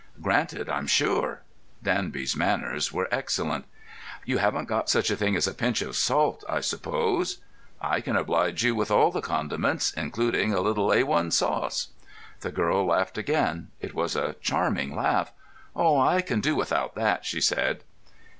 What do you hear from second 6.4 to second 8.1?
I suppose?" "I